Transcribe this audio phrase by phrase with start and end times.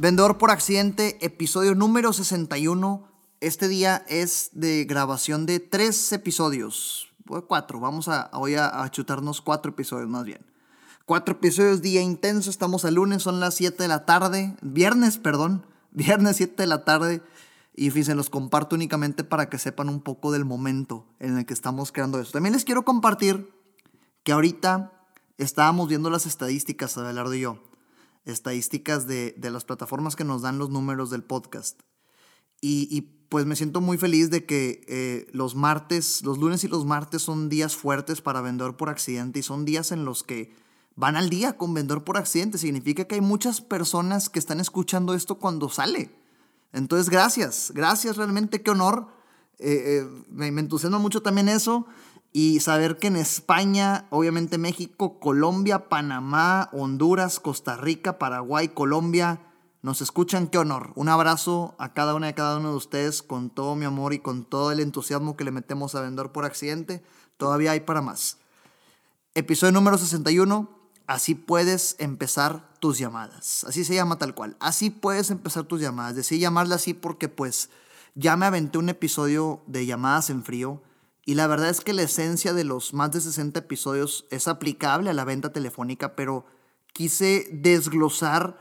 [0.00, 3.06] Vendedor por accidente, episodio número 61.
[3.40, 7.12] Este día es de grabación de tres episodios.
[7.46, 10.40] Cuatro, vamos a, hoy a, chutarnos cuatro episodios más bien.
[11.04, 15.66] Cuatro episodios, día intenso, estamos al lunes, son las 7 de la tarde, viernes, perdón,
[15.90, 17.22] viernes 7 de la tarde.
[17.74, 21.52] Y fíjense, los comparto únicamente para que sepan un poco del momento en el que
[21.52, 22.32] estamos creando esto.
[22.32, 23.52] También les quiero compartir
[24.24, 24.92] que ahorita
[25.36, 27.58] estábamos viendo las estadísticas, Abelardo y yo,
[28.32, 31.80] estadísticas de, de las plataformas que nos dan los números del podcast.
[32.60, 36.84] Y, pues me siento muy feliz de que eh, los martes, los lunes y los
[36.84, 40.52] martes son días fuertes para vendedor por accidente y son días en los que
[40.96, 42.58] van al día con vendedor por accidente.
[42.58, 46.10] Significa que hay muchas personas que están escuchando esto cuando sale.
[46.72, 49.06] Entonces, gracias, gracias realmente, qué honor.
[49.60, 51.86] Eh, eh, me, me entusiasma mucho también eso
[52.32, 59.40] y saber que en España, obviamente México, Colombia, Panamá, Honduras, Costa Rica, Paraguay, Colombia,
[59.82, 60.92] nos escuchan, qué honor.
[60.94, 64.12] Un abrazo a cada una y a cada uno de ustedes con todo mi amor
[64.12, 67.02] y con todo el entusiasmo que le metemos a Vendedor por Accidente.
[67.36, 68.36] Todavía hay para más.
[69.34, 70.68] Episodio número 61.
[71.06, 73.64] Así puedes empezar tus llamadas.
[73.64, 74.56] Así se llama tal cual.
[74.60, 76.14] Así puedes empezar tus llamadas.
[76.14, 77.70] Decidí llamarla así porque pues
[78.14, 80.82] ya me aventé un episodio de llamadas en frío
[81.24, 85.10] y la verdad es que la esencia de los más de 60 episodios es aplicable
[85.10, 86.46] a la venta telefónica, pero
[86.92, 88.58] quise desglosar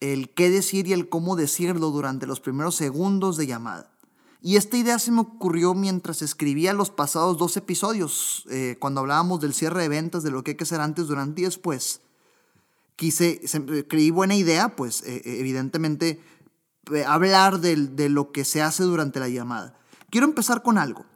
[0.00, 3.92] el qué decir y el cómo decirlo durante los primeros segundos de llamada.
[4.40, 9.40] Y esta idea se me ocurrió mientras escribía los pasados dos episodios, eh, cuando hablábamos
[9.40, 12.00] del cierre de ventas, de lo que hay que hacer antes, durante y después.
[12.96, 13.40] Quise,
[13.88, 16.20] creí buena idea, pues eh, evidentemente,
[16.92, 19.78] eh, hablar de, de lo que se hace durante la llamada.
[20.10, 21.06] Quiero empezar con algo.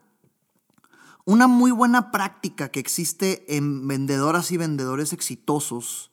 [1.29, 6.13] Una muy buena práctica que existe en vendedoras y vendedores exitosos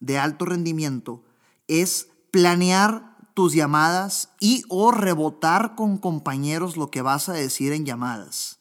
[0.00, 1.22] de alto rendimiento
[1.68, 7.84] es planear tus llamadas y o rebotar con compañeros lo que vas a decir en
[7.84, 8.58] llamadas.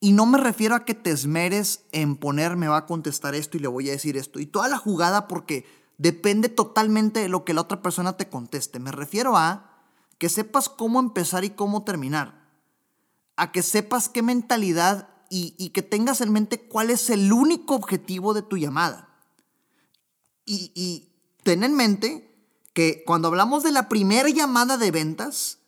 [0.00, 3.56] Y no me refiero a que te esmeres en poner me va a contestar esto
[3.56, 4.38] y le voy a decir esto.
[4.38, 5.64] Y toda la jugada porque
[5.96, 8.80] depende totalmente de lo que la otra persona te conteste.
[8.80, 9.80] Me refiero a
[10.18, 12.35] que sepas cómo empezar y cómo terminar
[13.36, 18.32] a que sepas qué mentalidad y, que tengas en mente cuál es el único objetivo
[18.32, 19.08] de tu llamada.
[20.44, 22.34] Y, y ten en mente
[22.72, 25.58] que cuando hablamos de la primera llamada de ventas,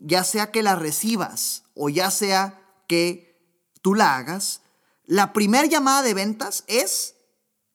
[0.00, 3.40] ya sea que la recibas o ya sea que
[3.82, 4.62] tú la hagas,
[5.04, 7.14] la primera llamada de ventas es,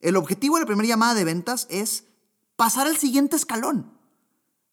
[0.00, 2.04] el objetivo de la primera llamada de ventas es
[2.56, 3.98] pasar al siguiente escalón.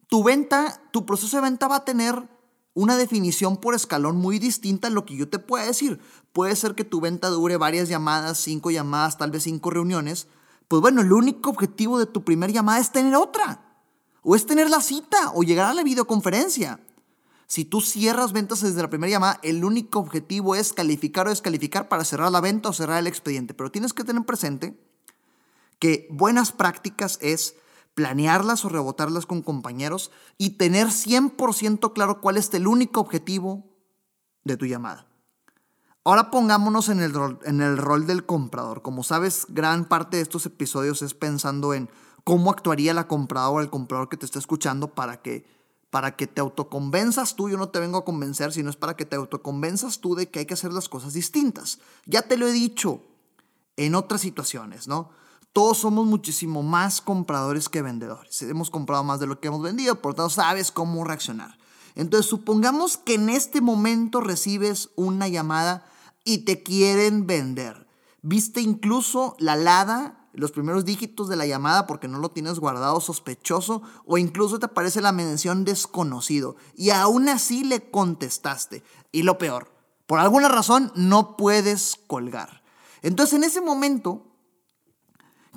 [0.07, 2.27] Tu venta, tu proceso de venta va a tener
[2.73, 5.99] una definición por escalón muy distinta a lo que yo te pueda decir.
[6.31, 10.27] Puede ser que tu venta dure varias llamadas, cinco llamadas, tal vez cinco reuniones.
[10.67, 13.65] Pues bueno, el único objetivo de tu primera llamada es tener otra.
[14.23, 16.79] O es tener la cita o llegar a la videoconferencia.
[17.47, 21.89] Si tú cierras ventas desde la primera llamada, el único objetivo es calificar o descalificar
[21.89, 23.53] para cerrar la venta o cerrar el expediente.
[23.53, 24.79] Pero tienes que tener presente
[25.77, 27.55] que buenas prácticas es
[27.93, 33.65] planearlas o rebotarlas con compañeros y tener 100% claro cuál es el único objetivo
[34.43, 35.07] de tu llamada.
[36.03, 38.81] Ahora pongámonos en el, rol, en el rol del comprador.
[38.81, 41.89] Como sabes, gran parte de estos episodios es pensando en
[42.23, 45.45] cómo actuaría la compradora o el comprador que te está escuchando para que,
[45.91, 47.49] para que te autoconvenzas tú.
[47.49, 50.39] Yo no te vengo a convencer, sino es para que te autoconvenzas tú de que
[50.39, 51.79] hay que hacer las cosas distintas.
[52.07, 53.03] Ya te lo he dicho
[53.77, 55.11] en otras situaciones, ¿no?
[55.53, 58.41] Todos somos muchísimo más compradores que vendedores.
[58.41, 61.57] Hemos comprado más de lo que hemos vendido, por tanto sabes cómo reaccionar.
[61.95, 65.85] Entonces, supongamos que en este momento recibes una llamada
[66.23, 67.87] y te quieren vender.
[68.21, 73.01] Viste incluso la LADA, los primeros dígitos de la llamada porque no lo tienes guardado
[73.01, 78.83] sospechoso o incluso te aparece la mención desconocido y aún así le contestaste.
[79.11, 79.69] Y lo peor,
[80.07, 82.63] por alguna razón no puedes colgar.
[83.01, 84.30] Entonces, en ese momento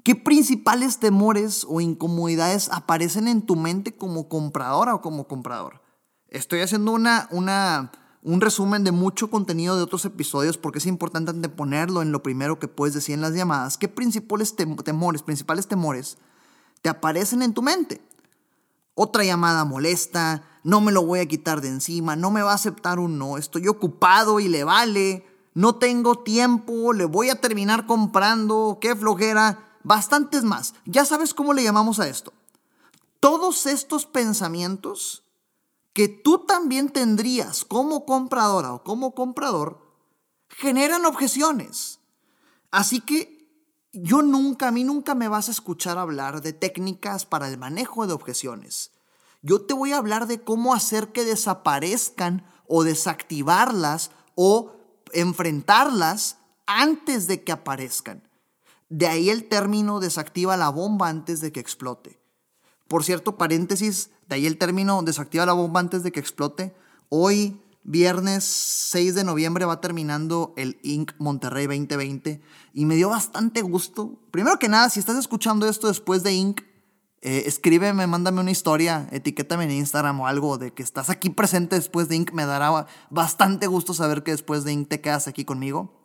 [0.04, 5.80] ¿Qué principales temores o incomodidades aparecen en tu mente como compradora o como comprador?
[6.28, 7.90] Estoy haciendo una, una,
[8.22, 12.58] un resumen de mucho contenido de otros episodios porque es importante anteponerlo en lo primero
[12.58, 13.78] que puedes decir en las llamadas.
[13.78, 16.18] ¿Qué principales temores, principales temores
[16.82, 18.02] te aparecen en tu mente?
[18.92, 22.56] Otra llamada molesta, no me lo voy a quitar de encima, no me va a
[22.56, 27.86] aceptar un no, estoy ocupado y le vale, no tengo tiempo, le voy a terminar
[27.86, 30.74] comprando, qué flojera, bastantes más.
[30.84, 32.32] Ya sabes cómo le llamamos a esto.
[33.20, 35.22] Todos estos pensamientos
[35.92, 39.80] que tú también tendrías como compradora o como comprador
[40.48, 42.00] generan objeciones.
[42.70, 43.48] Así que
[43.92, 48.08] yo nunca, a mí nunca me vas a escuchar hablar de técnicas para el manejo
[48.08, 48.90] de objeciones.
[49.40, 54.72] Yo te voy a hablar de cómo hacer que desaparezcan o desactivarlas o
[55.12, 58.28] enfrentarlas antes de que aparezcan.
[58.94, 62.20] De ahí el término desactiva la bomba antes de que explote.
[62.86, 66.76] Por cierto, paréntesis, de ahí el término desactiva la bomba antes de que explote.
[67.08, 71.10] Hoy, viernes 6 de noviembre, va terminando el Inc.
[71.18, 72.40] Monterrey 2020
[72.72, 74.16] y me dio bastante gusto.
[74.30, 76.60] Primero que nada, si estás escuchando esto después de Inc.,
[77.20, 81.74] eh, escríbeme, mándame una historia, etiquétame en Instagram o algo de que estás aquí presente
[81.74, 82.30] después de Inc.
[82.30, 84.88] Me dará bastante gusto saber que después de Inc.
[84.88, 86.03] te quedas aquí conmigo.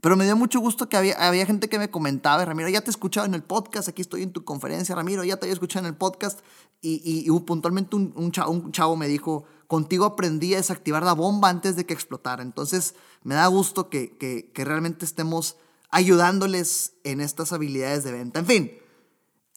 [0.00, 2.88] Pero me dio mucho gusto que había, había gente que me comentaba, Ramiro, ya te
[2.88, 5.86] he escuchado en el podcast, aquí estoy en tu conferencia, Ramiro, ya te había escuchado
[5.86, 6.40] en el podcast.
[6.80, 8.30] Y, y, puntualmente un, un,
[8.72, 12.42] chavo, me dijo, contigo aprendí a desactivar la bomba antes de que explotara.
[12.42, 15.56] Entonces me da gusto que, que, que realmente estemos
[15.90, 18.38] ayudándoles en estas habilidades de venta.
[18.38, 18.72] En fin,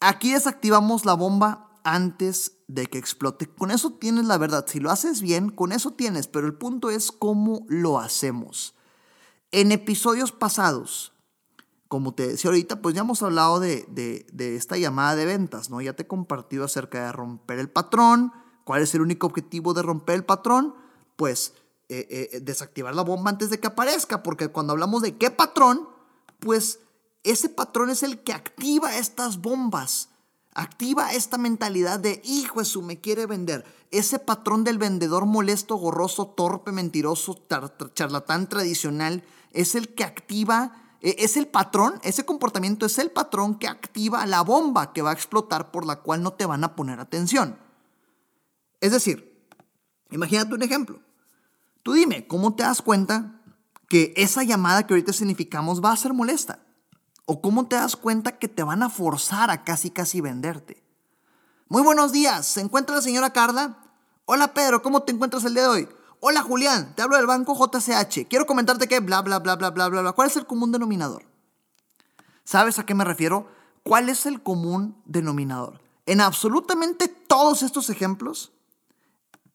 [0.00, 3.46] aquí desactivamos la bomba antes de que explote.
[3.46, 4.64] Con eso tienes la verdad.
[4.66, 6.26] Si lo haces bien, con eso tienes.
[6.26, 8.74] Pero el punto es cómo lo hacemos.
[9.52, 11.12] En episodios pasados,
[11.88, 15.82] como te decía ahorita, pues ya hemos hablado de, esta llamada de ventas, ¿no?
[15.82, 18.32] Ya te he compartido acerca de romper el patrón.
[18.64, 20.74] ¿Cuál es el único objetivo de romper el patrón?
[21.16, 21.52] Pues
[21.90, 25.86] eh, eh, desactivar la bomba antes de que aparezca, porque cuando hablamos de qué patrón,
[26.38, 26.78] pues
[27.24, 30.08] ese patrón es el que activa estas bombas.
[30.54, 33.66] Activa esta mentalidad de, hijo eso, me quiere vender.
[33.90, 37.38] Ese patrón del vendedor molesto, gorroso, torpe, mentiroso,
[37.94, 39.22] charlatán tradicional
[39.52, 44.26] es el que activa, e, es el patrón, ese comportamiento es el patrón que activa
[44.26, 47.58] la bomba que va a explotar por la cual no te van a poner atención.
[48.80, 49.46] Es decir,
[50.10, 51.00] imagínate un ejemplo.
[51.82, 53.40] Tú dime, ¿cómo te das cuenta
[53.88, 56.60] que esa llamada que ahorita significamos va a ser molesta?
[57.24, 60.82] ¿O cómo te das cuenta que te van a forzar a casi casi venderte?
[61.68, 63.78] Muy buenos días, ¿se encuentra la señora Carla?
[64.24, 65.88] Hola Pedro, ¿cómo te encuentras el día de hoy?
[66.24, 68.28] Hola Julián, te hablo del banco JCH.
[68.28, 70.12] Quiero comentarte que bla, bla, bla, bla, bla, bla, bla.
[70.12, 71.24] ¿Cuál es el común denominador?
[72.44, 73.48] ¿Sabes a qué me refiero?
[73.82, 75.80] ¿Cuál es el común denominador?
[76.06, 78.52] En absolutamente todos estos ejemplos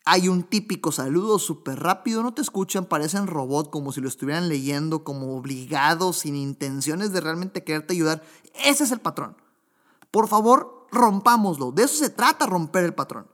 [0.04, 4.50] hay un típico saludo súper rápido, no te escuchan, parecen robot, como si lo estuvieran
[4.50, 8.24] leyendo, como obligados, sin intenciones de realmente quererte ayudar.
[8.66, 9.38] Ese es el patrón.
[10.12, 11.72] Por favor, rompámoslo.
[11.72, 13.25] De eso se trata, romper el patrón.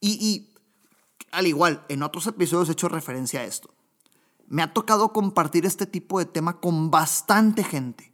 [0.00, 0.57] Y, y
[1.30, 3.74] al igual, en otros episodios he hecho referencia a esto.
[4.46, 8.12] Me ha tocado compartir este tipo de tema con bastante gente.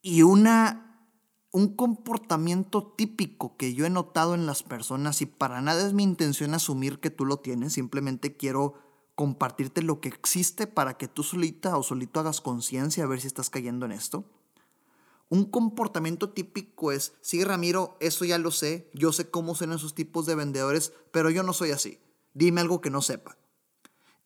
[0.00, 1.06] Y una,
[1.52, 6.02] un comportamiento típico que yo he notado en las personas, y para nada es mi
[6.02, 8.74] intención asumir que tú lo tienes, simplemente quiero
[9.14, 13.26] compartirte lo que existe para que tú solita o solito hagas conciencia a ver si
[13.26, 14.24] estás cayendo en esto
[15.32, 19.94] un comportamiento típico es, sí, Ramiro, eso ya lo sé, yo sé cómo son esos
[19.94, 21.98] tipos de vendedores, pero yo no soy así.
[22.34, 23.38] Dime algo que no sepa.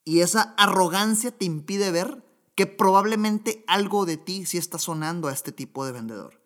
[0.05, 2.25] Y esa arrogancia te impide ver
[2.57, 6.41] que probablemente algo de ti sí está sonando a este tipo de vendedor.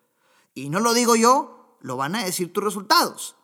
[0.52, 3.36] Y no lo digo yo, lo van a decir tus resultados.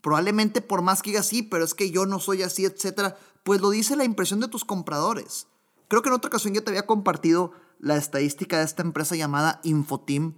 [0.00, 3.60] Probablemente por más que digas sí, pero es que yo no soy así, etcétera, pues
[3.60, 5.48] lo dice la impresión de tus compradores.
[5.88, 9.60] Creo que en otra ocasión ya te había compartido la estadística de esta empresa llamada
[9.64, 10.34] Infoteam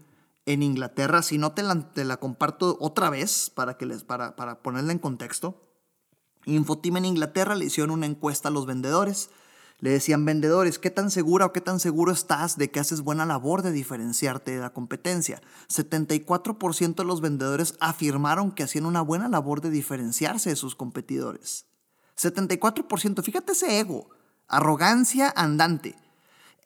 [0.46, 1.22] en Inglaterra.
[1.22, 5.62] Si no, te la, comparto otra vez para, que les, para, para ponerla en contexto.
[6.46, 9.30] Infoteam en Inglaterra le hicieron una encuesta a los vendedores.
[9.78, 13.26] Le decían, vendedores, ¿qué tan segura o qué tan seguro estás de que haces buena
[13.26, 15.42] labor de diferenciarte de la competencia?
[15.68, 21.66] 74% de los vendedores afirmaron que hacían una buena labor de diferenciarse de sus competidores.
[22.16, 24.08] 74%, fíjate ese ego,
[24.48, 25.94] arrogancia andante.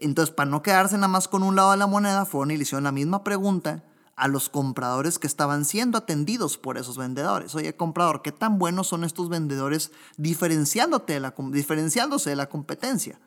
[0.00, 2.62] Entonces, para no quedarse nada más con un lado de la moneda, fueron y le
[2.62, 3.84] hicieron la misma pregunta
[4.20, 7.54] a los compradores que estaban siendo atendidos por esos vendedores.
[7.54, 13.18] Oye, comprador, ¿qué tan buenos son estos vendedores diferenciándote de la, diferenciándose de la competencia?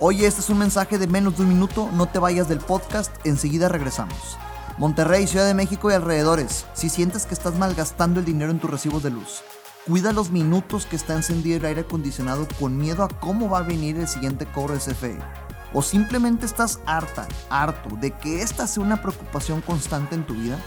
[0.00, 3.14] Oye, este es un mensaje de menos de un minuto, no te vayas del podcast,
[3.24, 4.36] enseguida regresamos.
[4.78, 8.70] Monterrey, Ciudad de México y alrededores, si sientes que estás malgastando el dinero en tus
[8.70, 9.42] recibos de luz,
[9.86, 13.62] cuida los minutos que está encendido el aire acondicionado con miedo a cómo va a
[13.62, 15.43] venir el siguiente cobro de CFE
[15.74, 20.58] o simplemente estás harta, harto de que esta sea una preocupación constante en tu vida,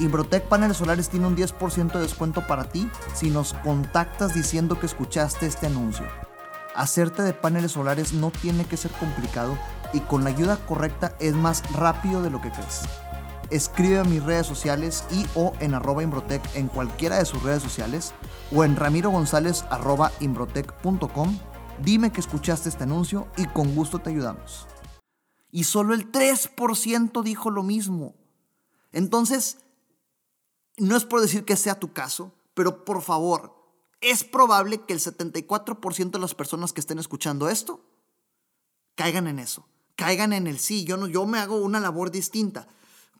[0.00, 4.86] Imbrotec Paneles Solares tiene un 10% de descuento para ti si nos contactas diciendo que
[4.86, 6.06] escuchaste este anuncio.
[6.74, 9.58] Hacerte de paneles solares no tiene que ser complicado
[9.92, 12.82] y con la ayuda correcta es más rápido de lo que crees.
[13.50, 17.64] Escribe a mis redes sociales y o en arroba Imbrotec en cualquiera de sus redes
[17.64, 18.12] sociales
[18.54, 20.12] o en ramirogonzález arroba.
[21.84, 24.66] Dime que escuchaste este anuncio y con gusto te ayudamos.
[25.50, 28.14] Y solo el 3% dijo lo mismo.
[28.92, 29.58] Entonces,
[30.76, 33.54] no es por decir que sea tu caso, pero por favor,
[34.00, 37.80] es probable que el 74% de las personas que estén escuchando esto
[38.94, 42.66] caigan en eso, caigan en el sí, yo, no, yo me hago una labor distinta,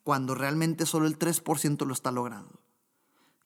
[0.02, 2.60] cuando realmente solo el 3% lo está logrando.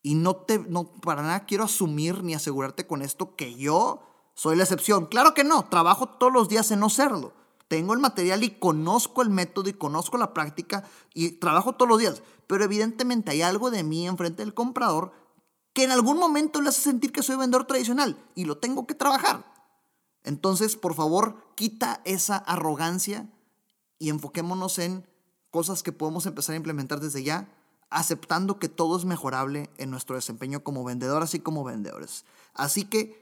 [0.02, 4.56] Y no te, no, para nada quiero asumir ni asegurarte con esto que yo soy
[4.56, 5.06] la excepción.
[5.06, 7.32] Claro que no, trabajo todos los días en no serlo.
[7.68, 10.84] Tengo el material y conozco el método y conozco la práctica
[11.14, 12.22] y trabajo todos los días.
[12.46, 15.12] Pero evidentemente hay algo de mí enfrente del comprador
[15.72, 18.94] que en algún momento le hace sentir que soy vendedor tradicional y lo tengo que
[18.94, 19.50] trabajar.
[20.22, 23.28] Entonces, por favor, quita esa arrogancia
[23.98, 25.06] y enfoquémonos en
[25.50, 27.48] cosas que podemos empezar a implementar desde ya,
[27.90, 32.24] aceptando que todo es mejorable en nuestro desempeño como vendedor, así como vendedores.
[32.54, 33.21] Así que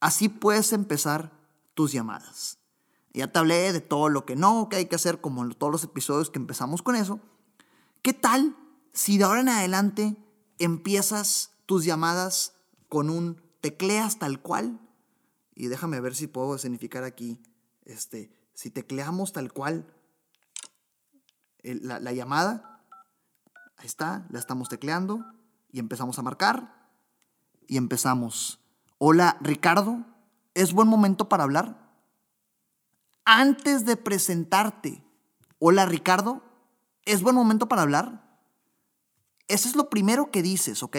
[0.00, 1.32] así puedes empezar
[1.74, 2.58] tus llamadas.
[3.12, 5.72] Ya te hablé de todo lo que no, que hay que hacer, como en todos
[5.72, 7.20] los episodios que empezamos con eso.
[8.02, 8.56] ¿Qué tal
[8.92, 10.16] si de ahora en adelante
[10.58, 12.54] empiezas tus llamadas
[12.88, 14.80] con un tecleas tal cual?
[15.54, 17.42] Y déjame ver si puedo significar aquí,
[17.84, 19.92] este, si tecleamos tal cual
[21.62, 22.84] la, la llamada,
[23.76, 25.24] ahí está, la estamos tecleando
[25.70, 26.92] y empezamos a marcar
[27.66, 28.60] y empezamos.
[29.00, 30.04] Hola Ricardo,
[30.54, 31.78] ¿es buen momento para hablar?
[33.24, 35.04] Antes de presentarte,
[35.60, 36.42] hola Ricardo,
[37.04, 38.28] ¿es buen momento para hablar?
[39.46, 40.96] Eso es lo primero que dices, ¿ok?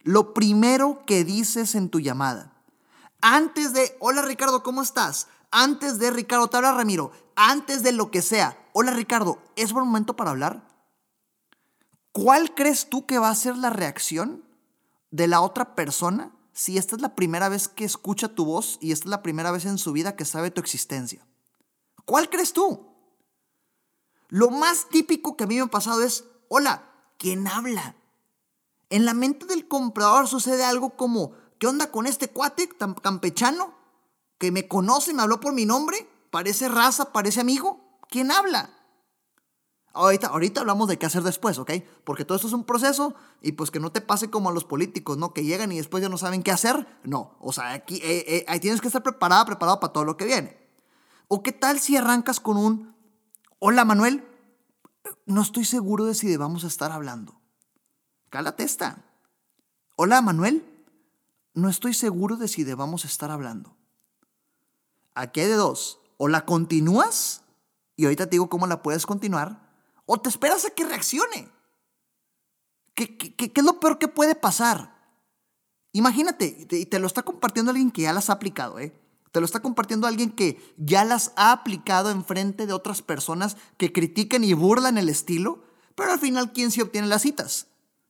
[0.00, 2.54] Lo primero que dices en tu llamada.
[3.20, 5.28] Antes de, hola Ricardo, ¿cómo estás?
[5.52, 7.12] Antes de, Ricardo, te habla Ramiro.
[7.36, 10.66] Antes de lo que sea, hola Ricardo, ¿es buen momento para hablar?
[12.10, 14.42] ¿Cuál crees tú que va a ser la reacción
[15.12, 18.92] de la otra persona si esta es la primera vez que escucha tu voz y
[18.92, 21.26] esta es la primera vez en su vida que sabe tu existencia?
[22.04, 22.88] ¿Cuál crees tú?
[24.28, 27.96] Lo más típico que a mí me ha pasado es, hola, ¿quién habla?
[28.90, 33.74] En la mente del comprador sucede algo como, ¿qué onda con este cuate tan campechano
[34.38, 36.08] que me conoce, me habló por mi nombre?
[36.30, 37.98] ¿Parece raza, parece amigo?
[38.08, 38.70] ¿Quién habla?
[39.94, 41.70] Ahorita, ahorita hablamos de qué hacer después, ¿ok?
[42.04, 44.64] Porque todo esto es un proceso y pues que no te pase como a los
[44.64, 45.34] políticos, ¿no?
[45.34, 46.86] Que llegan y después ya no saben qué hacer.
[47.04, 50.16] No, o sea, aquí eh, eh, ahí tienes que estar preparada, preparado para todo lo
[50.16, 50.56] que viene.
[51.28, 52.94] ¿O qué tal si arrancas con un,
[53.58, 54.24] hola Manuel,
[55.26, 57.42] no estoy seguro de si debamos estar hablando?
[58.32, 59.04] Cálate esta.
[59.94, 60.64] Hola, Manuel.
[61.52, 63.76] No estoy seguro de si debamos estar hablando.
[65.14, 66.00] Aquí hay de dos.
[66.16, 67.42] O la continúas,
[67.94, 69.71] y ahorita te digo cómo la puedes continuar,
[70.06, 71.48] o te esperas a que reaccione.
[72.94, 74.94] ¿Qué, es lo peor que puede pasar?
[75.92, 78.94] Imagínate, y te, lo está compartiendo alguien que ya las ha aplicado, ¿eh?
[79.30, 83.56] Te lo está compartiendo alguien que ya las ha aplicado en frente de otras personas
[83.78, 87.68] que critican y burlan el estilo, pero al final, ¿quién sí obtiene las citas?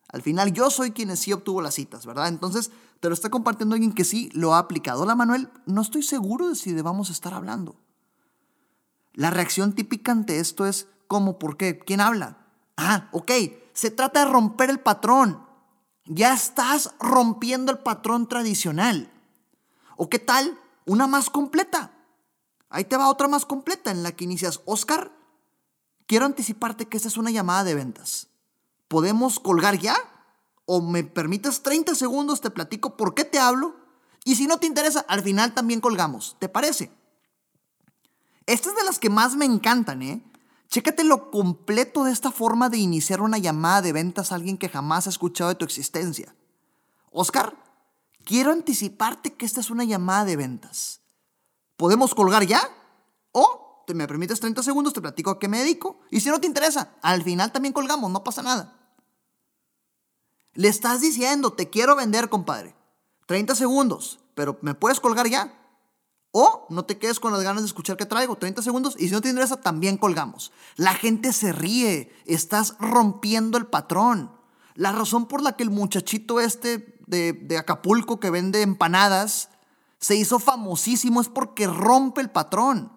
[0.09, 2.29] Al final yo soy quien sí obtuvo las citas, ¿verdad?
[2.29, 2.71] Entonces
[3.01, 5.03] te lo está compartiendo alguien que sí lo ha aplicado.
[5.03, 7.77] Hola Manuel, no estoy seguro de si debamos estar hablando.
[9.15, 11.39] La reacción típica ante esto es ¿cómo?
[11.39, 11.79] ¿Por qué?
[11.79, 12.39] ¿Quién habla?
[12.77, 13.31] Ah, ok,
[13.75, 15.47] se trata de romper el patrón.
[16.07, 19.13] Ya estás rompiendo el patrón tradicional.
[19.97, 20.59] ¿O qué tal?
[20.87, 21.93] Una más completa.
[22.71, 25.13] Ahí te va otra más completa en la que inicias, Oscar,
[26.07, 28.29] quiero anticiparte que esta es una llamada de ventas.
[28.93, 29.97] ¿podemos colgar ya?
[30.67, 33.75] ¿O me permites 30 segundos, te platico por qué te hablo?
[34.23, 36.37] Y si no te interesa, al final también colgamos.
[36.39, 36.91] ¿Te parece?
[38.45, 40.23] Esta es de las que más me encantan, ¿eh?
[40.73, 44.71] Chécate lo completo de esta forma de iniciar una llamada de ventas a alguien que
[44.71, 46.35] jamás ha escuchado de tu existencia.
[47.11, 47.55] Oscar,
[48.25, 51.03] quiero anticiparte que esta es una llamada de ventas.
[51.77, 52.63] ¿Podemos colgar ya?
[53.33, 56.01] ¿O te me permites 30 segundos, te platico a qué me dedico.
[56.11, 58.97] Y si no te interesa, al final también colgamos, no pasa nada.
[60.55, 62.75] Le estás diciendo, te quiero vender, compadre.
[63.27, 65.53] 30 segundos, pero ¿me puedes colgar ya?
[66.33, 69.13] O no te quedes con las ganas de escuchar que traigo, 30 segundos, y si
[69.13, 70.51] no te interesa, también colgamos.
[70.77, 74.33] La gente se ríe, estás rompiendo el patrón.
[74.75, 79.51] La razón por la que el muchachito este de, de Acapulco que vende empanadas
[79.99, 82.91] se hizo famosísimo es porque rompe el patrón.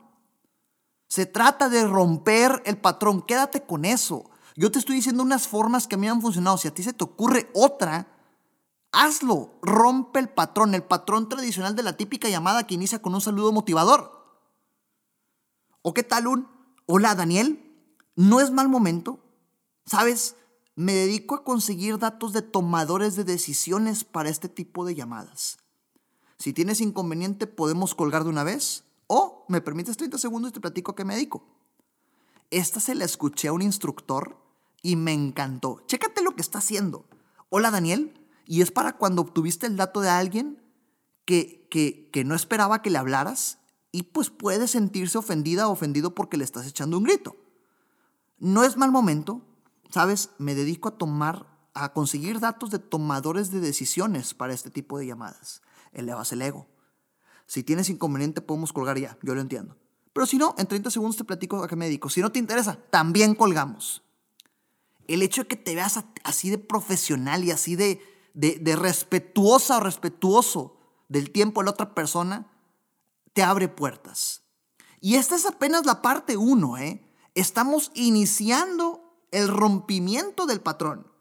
[1.09, 3.21] Se trata de romper el patrón.
[3.21, 4.29] Quédate con eso.
[4.55, 6.57] Yo te estoy diciendo unas formas que a mí me han funcionado.
[6.57, 8.07] Si a ti se te ocurre otra,
[8.95, 9.51] hazlo.
[9.61, 13.51] Rompe el patrón, el patrón tradicional de la típica llamada que inicia con un saludo
[13.51, 14.15] motivador.
[15.81, 16.47] ¿O qué tal un,
[16.87, 17.61] hola Daniel?
[18.15, 19.19] No es mal momento.
[19.85, 20.35] ¿Sabes?
[20.75, 25.57] Me dedico a conseguir datos de tomadores de decisiones para este tipo de llamadas.
[26.37, 28.83] Si tienes inconveniente, podemos colgar de una vez.
[29.07, 31.43] O me permites 30 segundos y te platico a qué me dedico.
[32.49, 34.37] Esta se la escuché a un instructor
[34.81, 35.83] y me encantó.
[35.87, 37.05] Chécate lo que está haciendo.
[37.49, 38.13] Hola Daniel,
[38.45, 40.61] y es para cuando obtuviste el dato de alguien
[41.25, 43.59] que, que, que no esperaba que le hablaras
[43.91, 47.35] y pues puede sentirse ofendida o ofendido porque le estás echando un grito.
[48.37, 49.41] No es mal momento,
[49.89, 50.31] ¿sabes?
[50.37, 55.07] Me dedico a tomar, a conseguir datos de tomadores de decisiones para este tipo de
[55.07, 55.61] llamadas.
[55.93, 56.67] Elevas el ego.
[57.47, 59.77] Si tienes inconveniente podemos colgar ya, yo lo entiendo.
[60.13, 62.09] Pero si no, en 30 segundos te platico a qué me dedico.
[62.09, 64.01] Si no te interesa, también colgamos
[65.07, 68.01] el hecho de que te veas así de profesional y así de,
[68.35, 70.77] de, respetuosa o respetuoso
[71.07, 72.51] del tiempo de la otra persona,
[73.33, 74.43] te abre puertas.
[74.99, 77.01] Y esta es apenas la parte uno, ¿eh?
[77.33, 79.01] Estamos iniciando
[79.31, 81.11] el rompimiento del patrón.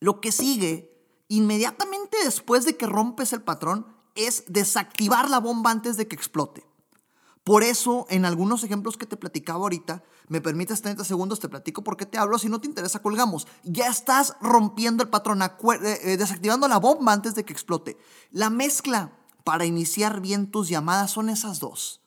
[0.00, 0.90] Lo que sigue,
[1.28, 6.66] inmediatamente después de que rompes el patrón, es desactivar la bomba antes de que explote.
[7.44, 11.84] Por eso, en algunos ejemplos que te platicaba ahorita, me permites 30 segundos, te platico
[11.84, 12.38] por qué te hablo.
[12.38, 13.46] Si no te interesa, colgamos.
[13.64, 15.50] Ya estás rompiendo el patrón, eh,
[15.82, 17.98] eh, desactivando la bomba antes de que explote.
[18.30, 19.12] La mezcla
[19.44, 22.00] para iniciar bien tus llamadas son esas dos.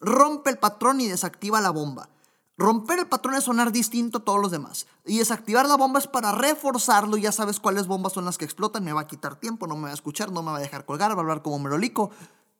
[0.00, 2.08] Rompe el patrón y desactiva la bomba.
[2.56, 4.86] Romper el patrón es sonar distinto a todos los demás.
[5.04, 7.18] Y desactivar la bomba es para reforzarlo.
[7.18, 8.84] Ya sabes cuáles bombas son las que explotan.
[8.84, 10.86] Me va a quitar tiempo, no me va a escuchar, no me va a dejar
[10.86, 12.10] colgar, va a hablar como merolico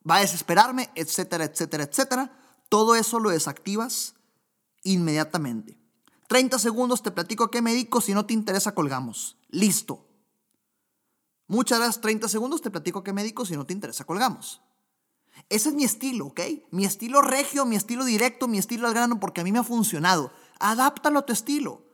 [0.09, 2.33] va a desesperarme, etcétera, etcétera, etcétera.
[2.69, 4.15] Todo eso lo desactivas
[4.83, 5.79] inmediatamente.
[6.29, 9.37] 30 segundos te platico qué me dedico, si no te interesa colgamos.
[9.49, 10.09] Listo.
[11.47, 14.63] Muchas gracias, 30 segundos te platico qué me dedico, si no te interesa colgamos.
[15.49, 16.41] Ese es mi estilo, ¿ok?
[16.71, 19.65] Mi estilo regio, mi estilo directo, mi estilo al grano, porque a mí me ha
[19.65, 20.33] funcionado.
[20.59, 21.85] Adáptalo a tu estilo.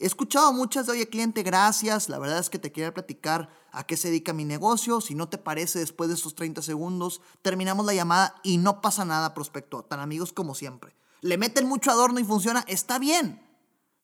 [0.00, 3.84] He escuchado muchas de, oye, cliente, gracias, la verdad es que te quería platicar a
[3.84, 7.84] qué se dedica mi negocio, si no te parece, después de estos 30 segundos, terminamos
[7.84, 10.94] la llamada y no pasa nada, prospecto, tan amigos como siempre.
[11.20, 13.42] Le meten mucho adorno y funciona, está bien,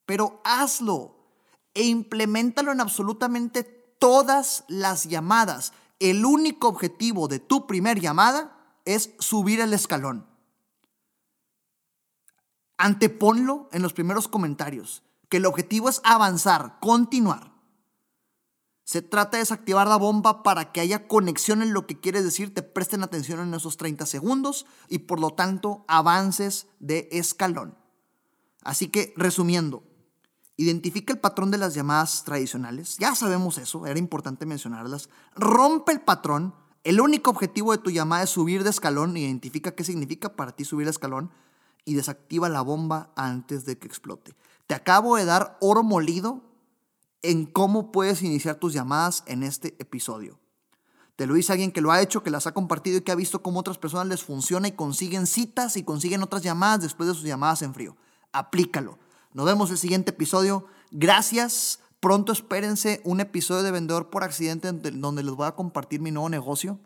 [0.05, 1.15] pero hazlo
[1.75, 3.63] e implementalo en absolutamente
[4.01, 5.73] todas las llamadas.
[6.01, 10.27] El único objetivo de tu primer llamada es subir el escalón.
[12.79, 15.05] Anteponlo en los primeros comentarios
[15.37, 17.55] el objetivo es avanzar, continuar.
[18.85, 22.53] Se trata de desactivar la bomba para que haya conexión en lo que quieres decir,
[22.53, 27.79] te presten atención en esos 30 segundos y por lo tanto avances de escalón.
[28.63, 29.83] Así que, resumiendo,
[30.57, 36.01] identifica el patrón de las llamadas tradicionales, ya sabemos eso, era importante mencionarlas, rompe el
[36.01, 40.53] patrón, el único objetivo de tu llamada es subir de escalón, identifica qué significa para
[40.53, 41.31] ti subir de escalón
[41.87, 44.35] y desactiva la bomba antes de que explote.
[44.67, 46.43] Te acabo de dar oro molido
[47.23, 50.39] en cómo puedes iniciar tus llamadas en este episodio.
[51.17, 53.17] Te lo dice alguien que lo ha hecho, que las ha compartido y que ha
[53.17, 57.15] visto cómo otras personas les funciona y consiguen citas y consiguen otras llamadas después de
[57.15, 57.97] sus llamadas en frío.
[58.33, 58.99] Aplícalo.
[59.33, 60.67] Nos vemos el siguiente episodio.
[60.91, 61.81] Gracias.
[62.01, 66.29] Pronto espérense un episodio de Vendedor por Accidente donde les voy a compartir mi nuevo
[66.29, 66.79] negocio.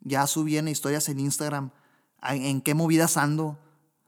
[0.00, 1.70] Ya subí en historias en Instagram
[2.22, 3.58] en qué movidas ando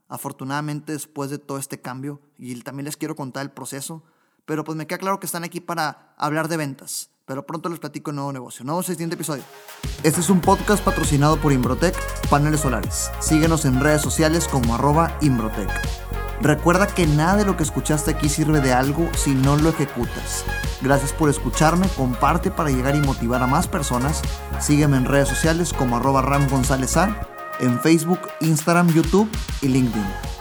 [0.09, 4.03] afortunadamente después de todo este cambio y también les quiero contar el proceso,
[4.45, 7.79] pero pues me queda claro que están aquí para hablar de ventas, pero pronto les
[7.79, 8.64] platico un nuevo negocio.
[8.64, 9.43] El siguiente episodio.
[10.03, 11.97] Este es un podcast patrocinado por Imbrotec
[12.29, 13.11] Paneles Solares.
[13.21, 14.77] Síguenos en redes sociales como
[15.21, 15.71] Imbrotec.
[16.40, 20.45] Recuerda que nada de lo que escuchaste aquí sirve de algo si no lo ejecutas.
[20.83, 24.21] Gracias por escucharme, comparte para llegar y motivar a más personas.
[24.61, 29.29] Sígueme en redes sociales como arroba Ram González A en Facebook, Instagram, YouTube
[29.62, 30.34] y LinkedIn.